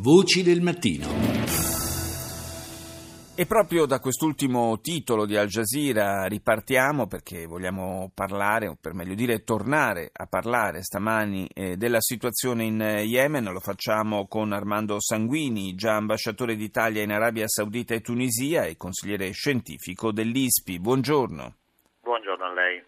Voci 0.00 0.44
del 0.44 0.60
mattino. 0.60 1.08
E 3.34 3.46
proprio 3.46 3.84
da 3.84 3.98
quest'ultimo 3.98 4.78
titolo 4.80 5.26
di 5.26 5.36
Al 5.36 5.48
Jazeera 5.48 6.26
ripartiamo 6.26 7.08
perché 7.08 7.46
vogliamo 7.46 8.08
parlare, 8.14 8.68
o 8.68 8.76
per 8.80 8.94
meglio 8.94 9.16
dire 9.16 9.42
tornare 9.42 10.10
a 10.12 10.26
parlare 10.26 10.84
stamani 10.84 11.48
eh, 11.52 11.76
della 11.76 12.00
situazione 12.00 12.62
in 12.62 12.80
Yemen. 12.80 13.50
Lo 13.50 13.58
facciamo 13.58 14.28
con 14.28 14.52
Armando 14.52 15.00
Sanguini, 15.00 15.74
già 15.74 15.96
ambasciatore 15.96 16.54
d'Italia 16.54 17.02
in 17.02 17.10
Arabia 17.10 17.48
Saudita 17.48 17.94
e 17.94 18.00
Tunisia 18.00 18.66
e 18.66 18.76
consigliere 18.76 19.32
scientifico 19.32 20.12
dell'ISPI. 20.12 20.78
Buongiorno. 20.78 21.54
Buongiorno 22.02 22.44
a 22.44 22.52
lei. 22.52 22.82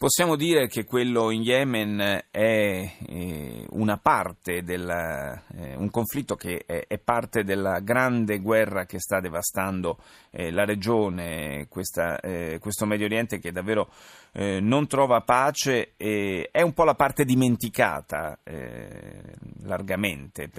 Possiamo 0.00 0.34
dire 0.34 0.66
che 0.66 0.86
quello 0.86 1.30
in 1.30 1.42
Yemen 1.42 2.24
è 2.30 2.90
eh, 3.06 3.66
una 3.72 3.98
parte 3.98 4.62
del, 4.62 4.88
eh, 4.88 5.76
un 5.76 5.90
conflitto 5.90 6.36
che 6.36 6.62
è, 6.64 6.86
è, 6.86 6.96
parte 6.96 7.44
della 7.44 7.80
grande 7.80 8.38
guerra 8.38 8.86
che 8.86 8.98
sta 8.98 9.20
devastando 9.20 9.98
eh, 10.30 10.50
la 10.52 10.64
regione, 10.64 11.66
questa, 11.68 12.18
eh, 12.18 12.56
questo 12.58 12.86
Medio 12.86 13.04
Oriente 13.04 13.38
che 13.38 13.52
davvero 13.52 13.90
eh, 14.32 14.58
non 14.58 14.86
trova 14.86 15.20
pace 15.20 15.92
è 15.98 16.62
un 16.62 16.72
po' 16.72 16.84
la 16.84 16.94
parte 16.94 17.26
dimenticata 17.26 18.38
eh, 18.42 19.34
largamente 19.70 20.50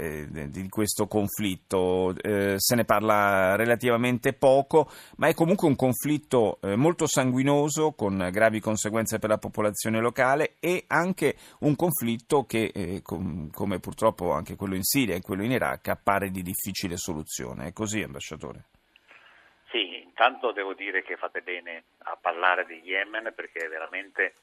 di 0.49 0.70
questo 0.70 1.07
conflitto. 1.07 2.15
se 2.55 2.75
ne 2.75 2.85
parla 2.85 3.55
relativamente 3.55 4.33
poco, 4.33 4.89
ma 5.17 5.27
è 5.27 5.33
comunque 5.33 5.67
un 5.67 5.75
conflitto 5.75 6.59
molto 6.75 7.05
sanguinoso 7.05 7.91
con 7.91 8.29
gravi 8.31 8.59
conseguenze 8.59 9.19
per 9.19 9.29
la 9.29 9.38
popolazione 9.38 9.99
locale 9.99 10.55
e 10.59 10.85
anche 10.88 11.35
un 11.59 11.75
conflitto 11.75 12.45
che, 12.45 12.71
eh, 12.73 13.02
com- 13.03 13.52
come 13.52 13.79
purtroppo 13.79 14.31
anche 14.31 14.55
quello 14.55 14.75
in 14.75 14.83
Siria 14.83 15.16
e 15.16 15.21
quello 15.21 15.43
in 15.43 15.52
Iraq, 15.52 15.89
appare 15.89 16.30
di 16.30 16.41
difficile 16.41 16.97
soluzione. 16.97 17.67
È 17.67 17.73
così, 17.73 18.02
ambasciatore? 18.02 18.63
Sì, 19.69 20.02
intanto 20.02 20.52
devo 20.52 20.73
dire 20.73 21.03
che 21.03 21.17
fate 21.17 21.41
bene 21.41 21.83
a 21.99 22.17
parlare 22.19 22.66
di 22.66 22.81
Yemen 22.83 23.33
perché 23.36 23.66
è 23.66 23.69
veramente 23.69 24.36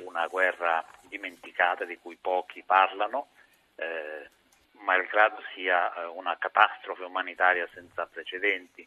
una 0.00 0.26
guerra 0.26 0.84
dimenticata 1.08 1.84
di 1.84 1.96
cui 1.98 2.16
pochi 2.20 2.62
parlano, 2.66 3.28
eh, 3.76 4.28
malgrado 4.72 5.42
sia 5.54 5.92
eh, 5.94 6.04
una 6.06 6.36
catastrofe 6.38 7.04
umanitaria 7.04 7.68
senza 7.72 8.06
precedenti, 8.06 8.86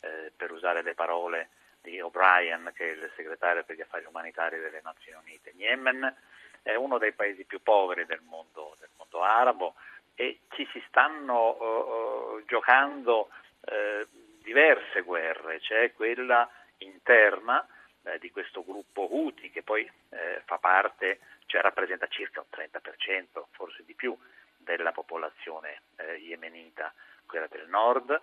eh, 0.00 0.32
per 0.36 0.52
usare 0.52 0.82
le 0.82 0.94
parole 0.94 1.48
di 1.80 2.00
O'Brien, 2.00 2.72
che 2.74 2.90
è 2.90 2.92
il 2.92 3.10
segretario 3.14 3.64
per 3.64 3.76
gli 3.76 3.80
affari 3.80 4.04
umanitari 4.06 4.58
delle 4.58 4.80
Nazioni 4.82 5.18
Unite. 5.24 5.52
Yemen 5.56 6.14
è 6.62 6.74
uno 6.74 6.98
dei 6.98 7.12
paesi 7.12 7.44
più 7.44 7.62
poveri 7.62 8.04
del 8.06 8.22
mondo, 8.22 8.76
del 8.80 8.88
mondo 8.96 9.22
arabo 9.22 9.74
e 10.16 10.40
ci 10.50 10.66
si 10.72 10.82
stanno 10.88 11.56
uh, 11.56 12.44
giocando 12.46 13.28
uh, 13.60 14.06
diverse 14.42 15.02
guerre, 15.02 15.60
c'è 15.60 15.92
quella 15.92 16.48
interna 16.78 17.64
uh, 18.06 18.18
di 18.18 18.30
questo 18.30 18.64
gruppo 18.64 19.02
Houthi 19.02 19.50
che 19.50 19.62
poi 19.62 19.88
fa 20.44 20.58
parte, 20.58 21.18
cioè 21.46 21.60
rappresenta 21.60 22.06
circa 22.06 22.40
un 22.40 22.46
30%, 22.50 23.44
forse 23.50 23.84
di 23.84 23.94
più, 23.94 24.16
della 24.56 24.92
popolazione 24.92 25.82
yemenita, 26.18 26.92
quella 27.26 27.48
del 27.48 27.68
nord, 27.68 28.20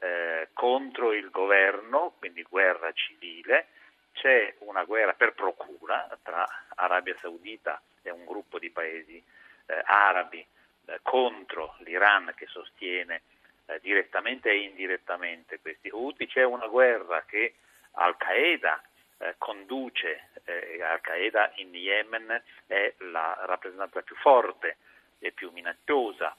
eh, 0.00 0.48
contro 0.52 1.12
il 1.12 1.30
governo, 1.30 2.14
quindi 2.18 2.42
guerra 2.42 2.92
civile, 2.92 3.68
c'è 4.12 4.54
una 4.60 4.84
guerra 4.84 5.12
per 5.12 5.34
procura 5.34 6.08
tra 6.22 6.46
Arabia 6.74 7.16
Saudita 7.20 7.80
e 8.02 8.10
un 8.10 8.24
gruppo 8.24 8.58
di 8.58 8.70
paesi 8.70 9.22
eh, 9.66 9.82
arabi 9.84 10.44
eh, 10.86 10.98
contro 11.02 11.76
l'Iran 11.80 12.32
che 12.34 12.46
sostiene 12.46 13.22
eh, 13.66 13.78
direttamente 13.80 14.50
e 14.50 14.60
indirettamente 14.60 15.60
questi 15.60 15.90
Houthi, 15.90 16.26
c'è 16.26 16.44
una 16.44 16.66
guerra 16.66 17.24
che 17.24 17.54
Al-Qaeda 17.92 18.82
eh, 19.18 19.34
conduce, 19.38 20.28
eh, 20.44 20.82
Al-Qaeda 20.82 21.52
in 21.56 21.74
Yemen 21.74 22.42
è 22.66 22.94
la 22.98 23.36
rappresentanza 23.46 24.02
più 24.02 24.16
forte 24.16 24.76
e 25.18 25.32
più 25.32 25.50
minacciosa, 25.50 26.36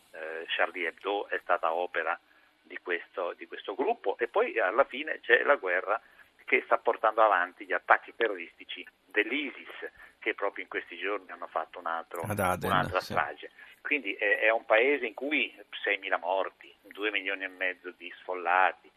Charlie 0.55 0.87
Hebdo 0.87 1.27
è 1.29 1.39
stata 1.41 1.73
opera 1.73 2.17
di 2.61 2.77
questo, 2.77 3.33
di 3.33 3.47
questo 3.47 3.73
gruppo 3.73 4.17
e 4.19 4.27
poi 4.27 4.59
alla 4.59 4.83
fine 4.83 5.19
c'è 5.21 5.41
la 5.43 5.55
guerra 5.55 5.99
che 6.45 6.61
sta 6.65 6.77
portando 6.77 7.21
avanti 7.21 7.65
gli 7.65 7.73
attacchi 7.73 8.13
terroristici 8.15 8.85
dell'ISIS 9.03 9.89
che 10.19 10.33
proprio 10.33 10.63
in 10.63 10.69
questi 10.69 10.97
giorni 10.97 11.31
hanno 11.31 11.47
fatto 11.47 11.79
un 11.79 11.87
altro, 11.87 12.21
Aden, 12.21 12.69
un'altra 12.69 12.99
sì. 12.99 13.13
strage. 13.13 13.51
Quindi 13.81 14.13
è, 14.13 14.39
è, 14.39 14.49
un 14.49 14.65
paese 14.65 15.05
in 15.05 15.13
cui 15.13 15.53
6.000 15.83 16.19
morti, 16.19 16.73
2 16.81 17.11
milioni 17.11 17.43
e 17.43 17.47
mezzo 17.47 17.91
di 17.97 18.11
sfollati, 18.19 18.91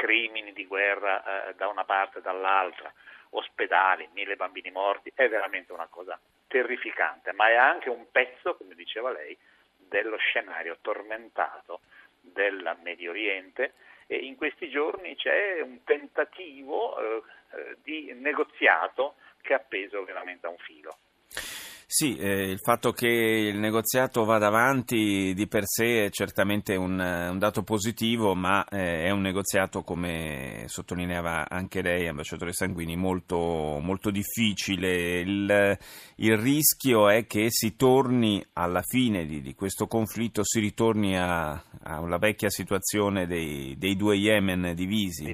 crimini 0.00 0.54
di 0.54 0.66
guerra 0.66 1.48
eh, 1.48 1.54
da 1.56 1.68
una 1.68 1.84
parte 1.84 2.18
e 2.18 2.22
dall'altra, 2.22 2.90
ospedali, 3.30 4.08
mille 4.14 4.34
bambini 4.34 4.70
morti, 4.70 5.12
è 5.14 5.28
veramente 5.28 5.72
una 5.72 5.88
cosa 5.88 6.18
terrificante, 6.46 7.32
ma 7.32 7.48
è 7.48 7.54
anche 7.54 7.90
un 7.90 8.10
pezzo, 8.10 8.56
come 8.56 8.74
diceva 8.74 9.10
lei, 9.10 9.36
dello 9.76 10.16
scenario 10.16 10.78
tormentato 10.80 11.80
del 12.18 12.78
Medio 12.82 13.10
Oriente 13.10 13.74
e 14.06 14.16
in 14.16 14.36
questi 14.36 14.70
giorni 14.70 15.16
c'è 15.16 15.60
un 15.60 15.84
tentativo 15.84 16.98
eh, 16.98 17.22
eh, 17.52 17.76
di 17.82 18.14
negoziato 18.14 19.16
che 19.42 19.52
è 19.52 19.56
appeso 19.56 20.02
veramente 20.04 20.46
a 20.46 20.50
un 20.50 20.58
filo. 20.58 20.96
Sì, 21.92 22.16
eh, 22.18 22.44
il 22.44 22.60
fatto 22.60 22.92
che 22.92 23.08
il 23.08 23.58
negoziato 23.58 24.24
vada 24.24 24.46
avanti 24.46 25.34
di 25.34 25.48
per 25.48 25.64
sé 25.66 26.04
è 26.04 26.10
certamente 26.10 26.76
un, 26.76 27.00
un 27.00 27.36
dato 27.36 27.64
positivo, 27.64 28.36
ma 28.36 28.64
eh, 28.70 29.06
è 29.06 29.10
un 29.10 29.20
negoziato, 29.22 29.82
come 29.82 30.66
sottolineava 30.66 31.48
anche 31.48 31.82
lei, 31.82 32.06
ambasciatore 32.06 32.52
Sanguini, 32.52 32.94
molto, 32.94 33.80
molto 33.82 34.12
difficile. 34.12 35.18
Il, 35.18 35.78
il, 36.14 36.36
rischio 36.36 37.08
è 37.08 37.26
che 37.26 37.48
si 37.50 37.74
torni 37.74 38.40
alla 38.52 38.82
fine 38.82 39.26
di, 39.26 39.40
di 39.40 39.54
questo 39.56 39.88
conflitto, 39.88 40.44
si 40.44 40.60
ritorni 40.60 41.18
alla 41.18 42.18
vecchia 42.20 42.50
situazione 42.50 43.26
dei, 43.26 43.74
dei 43.76 43.96
due 43.96 44.14
Yemen 44.14 44.74
divisi. 44.76 45.24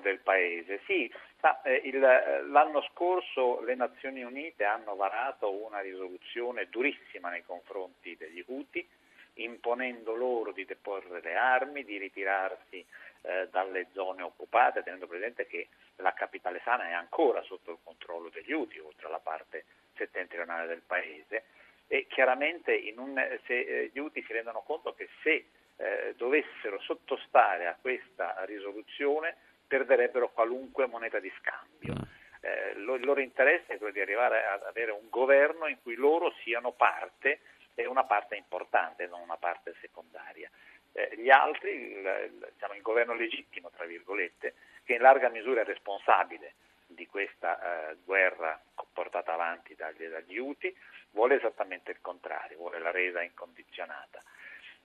Del 0.00 0.18
paese, 0.20 0.80
sì 0.86 1.10
Ah, 1.42 1.58
eh, 1.64 1.80
il, 1.84 2.02
eh, 2.02 2.42
l'anno 2.48 2.82
scorso 2.92 3.62
le 3.62 3.74
Nazioni 3.74 4.22
Unite 4.22 4.64
hanno 4.64 4.94
varato 4.94 5.50
una 5.50 5.80
risoluzione 5.80 6.66
durissima 6.68 7.30
nei 7.30 7.42
confronti 7.44 8.14
degli 8.14 8.44
Houthi, 8.46 8.86
imponendo 9.34 10.14
loro 10.14 10.52
di 10.52 10.66
deporre 10.66 11.22
le 11.22 11.34
armi, 11.34 11.82
di 11.84 11.96
ritirarsi 11.96 12.84
eh, 13.22 13.48
dalle 13.50 13.86
zone 13.94 14.20
occupate, 14.20 14.82
tenendo 14.82 15.06
presente 15.06 15.46
che 15.46 15.68
la 15.96 16.12
capitale 16.12 16.60
sana 16.62 16.88
è 16.88 16.92
ancora 16.92 17.42
sotto 17.42 17.70
il 17.70 17.78
controllo 17.82 18.28
degli 18.28 18.52
Houthi, 18.52 18.78
oltre 18.78 19.06
alla 19.06 19.20
parte 19.20 19.64
settentrionale 19.94 20.66
del 20.66 20.82
paese. 20.86 21.44
E 21.86 22.06
chiaramente 22.06 22.92
un, 22.98 23.14
se, 23.46 23.60
eh, 23.60 23.90
gli 23.94 23.98
Houthi 23.98 24.22
si 24.26 24.32
rendono 24.34 24.60
conto 24.60 24.92
che 24.92 25.08
se 25.22 25.46
eh, 25.76 26.14
dovessero 26.18 26.78
sottostare 26.80 27.66
a 27.66 27.78
questa 27.80 28.44
risoluzione 28.44 29.36
perderebbero 29.70 30.30
qualunque 30.30 30.88
moneta 30.88 31.20
di 31.20 31.32
scambio. 31.38 31.94
Mm. 31.94 32.02
Eh, 32.40 32.72
il 32.76 33.04
loro 33.04 33.20
interesse 33.20 33.74
è 33.74 33.78
quello 33.78 33.92
di 33.92 34.00
arrivare 34.00 34.44
ad 34.44 34.64
avere 34.64 34.90
un 34.90 35.08
governo 35.08 35.68
in 35.68 35.80
cui 35.80 35.94
loro 35.94 36.34
siano 36.42 36.72
parte 36.72 37.38
e 37.76 37.86
una 37.86 38.02
parte 38.02 38.34
importante, 38.34 39.06
non 39.06 39.20
una 39.20 39.36
parte 39.36 39.76
secondaria. 39.80 40.50
Eh, 40.92 41.14
gli 41.18 41.30
altri, 41.30 41.70
il, 41.70 42.48
diciamo, 42.52 42.74
il, 42.74 42.82
governo 42.82 43.14
legittimo, 43.14 43.70
tra 43.70 43.84
virgolette, 43.84 44.54
che 44.82 44.94
in 44.94 45.02
larga 45.02 45.28
misura 45.28 45.60
è 45.60 45.64
responsabile 45.64 46.54
di 46.88 47.06
questa 47.06 47.90
eh, 47.90 47.96
guerra 48.04 48.60
portata 48.92 49.32
avanti 49.32 49.76
dagli, 49.76 50.04
dagli 50.06 50.36
UTI, 50.36 50.76
vuole 51.12 51.36
esattamente 51.36 51.92
il 51.92 52.00
contrario, 52.00 52.56
vuole 52.56 52.80
la 52.80 52.90
resa 52.90 53.22
incondizionata 53.22 54.20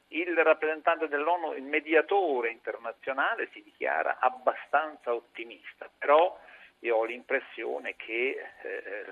il 0.10 0.36
rappresentante 0.38 1.08
dell'ONU, 1.08 1.54
il 1.54 1.64
mediatore 1.64 2.50
internazionale, 2.50 3.50
si 3.52 3.62
dichiara 3.64 4.18
abbastanza 4.20 5.14
ottimista, 5.14 5.90
però 5.98 6.40
io 6.80 6.96
ho 6.98 7.04
l'impressione 7.04 7.96
che 7.96 8.52
eh, 8.62 9.06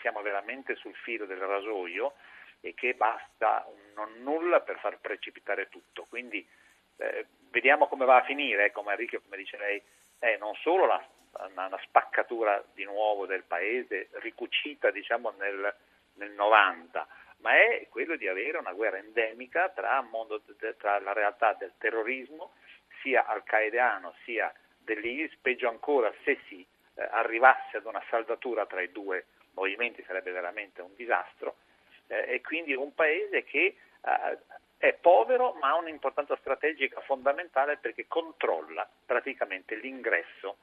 siamo 0.00 0.22
veramente 0.22 0.74
sul 0.76 0.94
filo 0.94 1.26
del 1.26 1.38
rasoio 1.38 2.14
e 2.60 2.74
che 2.74 2.94
basta 2.94 3.64
un 3.68 3.88
non 3.98 4.22
nulla 4.22 4.60
per 4.60 4.78
far 4.78 4.98
precipitare 5.00 5.68
tutto. 5.68 6.06
Quindi 6.08 6.46
eh, 6.98 7.26
vediamo 7.50 7.88
come 7.88 8.04
va 8.04 8.18
a 8.18 8.24
finire, 8.24 8.70
come 8.70 8.92
Enrico, 8.92 9.20
come 9.20 9.36
dice 9.36 9.56
lei, 9.58 9.82
è 10.18 10.36
non 10.38 10.54
solo 10.54 10.86
la, 10.86 11.04
una 11.54 11.78
spaccatura 11.82 12.62
di 12.72 12.84
nuovo 12.84 13.26
del 13.26 13.42
paese, 13.42 14.08
ricucita 14.20 14.90
diciamo, 14.90 15.34
nel, 15.38 15.74
nel 16.14 16.30
90, 16.30 17.06
ma 17.40 17.52
è 17.54 17.86
quello 17.88 18.16
di 18.16 18.26
avere 18.26 18.58
una 18.58 18.72
guerra 18.72 18.98
endemica 18.98 19.68
tra, 19.70 20.00
mondo, 20.02 20.42
tra 20.78 20.98
la 21.00 21.12
realtà 21.12 21.52
del 21.54 21.72
terrorismo, 21.78 22.54
sia 23.02 23.26
al-qaediano 23.26 24.14
sia 24.24 24.52
dell'ISIS, 24.78 25.36
peggio 25.40 25.68
ancora 25.68 26.12
se 26.24 26.38
si 26.48 26.66
eh, 26.94 27.08
arrivasse 27.10 27.76
ad 27.76 27.84
una 27.84 28.02
saldatura 28.08 28.66
tra 28.66 28.80
i 28.80 28.90
due 28.90 29.26
movimenti 29.52 30.02
sarebbe 30.04 30.30
veramente 30.30 30.82
un 30.82 30.94
disastro, 30.94 31.56
eh, 32.08 32.34
e 32.34 32.40
quindi 32.40 32.74
un 32.74 32.94
paese 32.94 33.44
che 33.44 33.76
eh, 34.00 34.38
è 34.78 34.92
povero 34.94 35.54
ma 35.54 35.70
ha 35.70 35.76
un'importanza 35.76 36.36
strategica 36.36 37.00
fondamentale 37.00 37.78
perché 37.78 38.06
controlla 38.06 38.88
praticamente 39.04 39.74
l'ingresso 39.74 40.58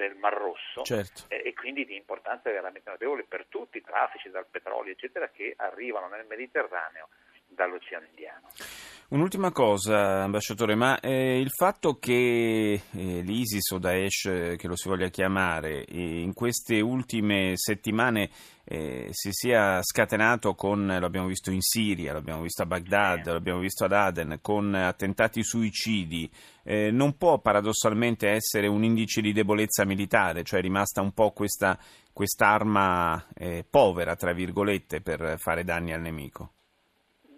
del 0.00 0.16
Mar 0.16 0.34
Rosso 0.34 0.82
certo. 0.82 1.24
eh, 1.28 1.42
e 1.44 1.54
quindi 1.54 1.84
di 1.84 1.96
importanza 1.96 2.50
veramente 2.50 2.88
notevole 2.88 3.24
per 3.24 3.46
tutti 3.48 3.78
i 3.78 3.82
traffici 3.82 4.30
dal 4.30 4.46
petrolio 4.46 4.92
eccetera 4.92 5.28
che 5.28 5.54
arrivano 5.56 6.08
nel 6.08 6.26
Mediterraneo 6.26 7.08
dall'Oceano 7.46 8.06
Indiano. 8.06 8.48
Un'ultima 9.12 9.50
cosa, 9.50 10.22
ambasciatore, 10.22 10.76
ma 10.76 11.00
eh, 11.00 11.40
il 11.40 11.50
fatto 11.50 11.98
che 11.98 12.74
eh, 12.74 12.80
l'ISIS 12.92 13.72
o 13.72 13.78
Daesh, 13.78 14.26
eh, 14.26 14.54
che 14.56 14.68
lo 14.68 14.76
si 14.76 14.88
voglia 14.88 15.08
chiamare, 15.08 15.84
eh, 15.84 16.20
in 16.20 16.32
queste 16.32 16.80
ultime 16.80 17.54
settimane 17.56 18.30
eh, 18.62 19.08
si 19.10 19.30
sia 19.32 19.82
scatenato 19.82 20.54
con, 20.54 20.86
lo 20.86 21.06
abbiamo 21.06 21.26
visto 21.26 21.50
in 21.50 21.60
Siria, 21.60 22.12
l'abbiamo 22.12 22.42
visto 22.42 22.62
a 22.62 22.66
Baghdad, 22.66 23.26
l'abbiamo 23.26 23.58
visto 23.58 23.84
ad 23.84 23.94
Aden, 23.94 24.38
con 24.40 24.76
attentati 24.76 25.42
suicidi, 25.42 26.30
non 26.92 27.16
può 27.16 27.40
paradossalmente 27.40 28.28
essere 28.28 28.68
un 28.68 28.84
indice 28.84 29.20
di 29.20 29.32
debolezza 29.32 29.84
militare, 29.84 30.44
cioè 30.44 30.60
è 30.60 30.62
rimasta 30.62 31.00
un 31.00 31.10
po' 31.10 31.32
questa, 31.32 31.76
quest'arma 32.12 33.26
povera, 33.68 34.14
tra 34.14 34.32
virgolette, 34.32 35.00
per 35.00 35.34
fare 35.38 35.64
danni 35.64 35.92
al 35.92 36.00
nemico? 36.00 36.52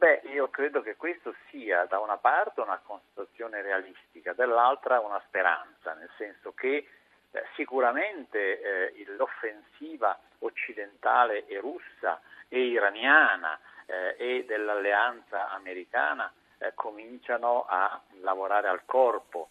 Beh, 0.02 0.22
io 0.32 0.48
credo 0.48 0.82
che 0.82 0.96
questo 0.96 1.32
sia 1.48 1.84
da 1.84 2.00
una 2.00 2.16
parte 2.16 2.60
una 2.60 2.80
constatazione 2.84 3.62
realistica, 3.62 4.32
dall'altra 4.32 4.98
una 4.98 5.22
speranza, 5.28 5.94
nel 5.94 6.10
senso 6.16 6.50
che 6.54 6.88
eh, 7.30 7.44
sicuramente 7.54 8.90
eh, 8.90 9.04
l'offensiva 9.16 10.18
occidentale 10.40 11.46
e 11.46 11.60
russa 11.60 12.20
e 12.48 12.64
iraniana 12.66 13.56
eh, 13.86 14.16
e 14.18 14.44
dell'alleanza 14.44 15.50
americana 15.50 16.32
eh, 16.58 16.72
cominciano 16.74 17.64
a 17.68 18.02
lavorare 18.22 18.66
al 18.66 18.84
corpo 18.84 19.50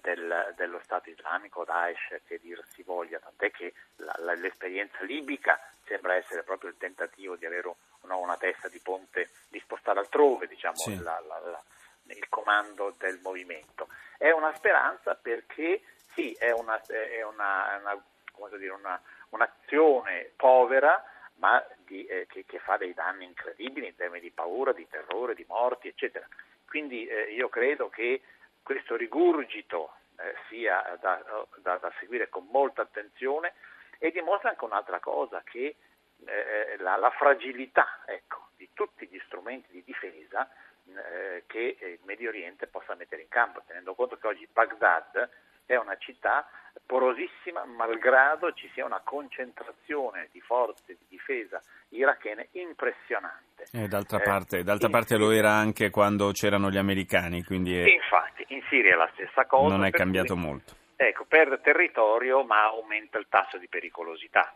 del, 0.00 0.52
dello 0.56 0.80
Stato 0.82 1.10
islamico, 1.10 1.64
Daesh 1.64 2.20
che 2.26 2.38
dir 2.38 2.62
si 2.68 2.82
voglia, 2.82 3.18
tant'è 3.18 3.50
che 3.50 3.72
la, 3.96 4.14
la, 4.18 4.34
l'esperienza 4.34 5.02
libica 5.02 5.60
sembra 5.84 6.14
essere 6.14 6.42
proprio 6.42 6.70
il 6.70 6.76
tentativo 6.76 7.36
di 7.36 7.46
avere 7.46 7.74
no, 8.02 8.18
una 8.18 8.36
testa 8.36 8.68
di 8.68 8.80
ponte, 8.80 9.30
di 9.48 9.58
spostare 9.60 9.98
altrove 10.00 10.46
diciamo, 10.46 10.76
sì. 10.76 11.00
la, 11.02 11.20
il 12.06 12.28
comando 12.28 12.94
del 12.98 13.18
movimento. 13.22 13.88
È 14.16 14.30
una 14.30 14.54
speranza 14.54 15.14
perché 15.14 15.82
sì, 16.12 16.32
è, 16.32 16.50
una, 16.50 16.80
è 16.86 17.22
una, 17.22 17.80
una, 18.36 18.56
dire, 18.56 18.76
un'azione 19.30 20.32
povera, 20.36 21.02
ma 21.36 21.62
di, 21.78 22.04
eh, 22.06 22.26
che, 22.28 22.44
che, 22.44 22.58
fa 22.58 22.76
dei 22.76 22.94
danni 22.94 23.24
incredibili 23.24 23.88
in 23.88 23.96
termini 23.96 24.20
di 24.20 24.30
paura, 24.30 24.72
di 24.72 24.86
terrore, 24.88 25.34
di 25.34 25.44
morti, 25.48 25.88
eccetera. 25.88 26.26
Quindi 26.66 27.06
eh, 27.06 27.32
io 27.32 27.48
credo 27.48 27.88
che 27.88 28.22
questo 28.64 28.96
rigurgito 28.96 29.92
eh, 30.16 30.34
sia 30.48 30.96
da, 31.00 31.22
da, 31.58 31.76
da, 31.76 31.92
seguire 32.00 32.28
con 32.28 32.46
molta 32.50 32.82
attenzione 32.82 33.52
e 33.98 34.10
dimostra 34.10 34.50
anche 34.50 34.64
un'altra 34.64 34.98
cosa, 34.98 35.42
che 35.44 35.76
eh, 36.24 36.76
la, 36.78 36.96
la, 36.96 37.10
fragilità 37.10 38.00
ecco, 38.06 38.48
di 38.56 38.68
tutti 38.72 39.06
gli 39.06 39.20
strumenti 39.26 39.70
di 39.70 39.84
difesa 39.84 40.48
eh, 40.86 41.44
che 41.46 41.76
il 41.78 42.00
Medio 42.04 42.30
Oriente 42.30 42.66
possa 42.66 42.94
mettere 42.94 43.22
in 43.22 43.28
campo, 43.28 43.62
tenendo 43.66 43.94
conto 43.94 44.16
che 44.16 44.26
oggi 44.26 44.48
Baghdad 44.50 45.28
è 45.66 45.76
una 45.76 45.96
città 45.96 46.48
porosissima 46.86 47.64
malgrado 47.64 48.52
ci 48.52 48.68
sia 48.74 48.84
una 48.84 49.00
concentrazione 49.02 50.28
di 50.32 50.40
forze 50.40 50.96
di 50.98 51.06
difesa 51.08 51.60
irachene 51.90 52.48
impressionante. 52.52 53.66
E 53.72 53.88
d'altra, 53.88 54.18
eh, 54.18 54.22
parte, 54.22 54.62
d'altra 54.62 54.88
parte 54.88 55.16
lo 55.16 55.30
era 55.30 55.52
anche 55.52 55.90
quando 55.90 56.30
c'erano 56.32 56.70
gli 56.70 56.76
americani. 56.76 57.42
Quindi 57.42 57.78
è... 57.78 57.84
Infatti, 57.88 58.44
in 58.48 58.62
Siria 58.68 58.94
è 58.94 58.96
la 58.96 59.10
stessa 59.14 59.46
cosa. 59.46 59.74
Non 59.74 59.84
è 59.84 59.90
cambiato 59.90 60.34
cui, 60.34 60.42
molto. 60.42 60.74
Ecco, 60.96 61.24
perde 61.24 61.60
territorio 61.60 62.44
ma 62.44 62.64
aumenta 62.64 63.18
il 63.18 63.26
tasso 63.28 63.58
di 63.58 63.68
pericolosità. 63.68 64.54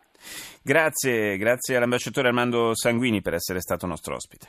Grazie, 0.62 1.36
grazie 1.36 1.76
all'ambasciatore 1.76 2.28
Armando 2.28 2.74
Sanguini 2.74 3.20
per 3.22 3.34
essere 3.34 3.60
stato 3.60 3.86
nostro 3.86 4.14
ospite. 4.14 4.48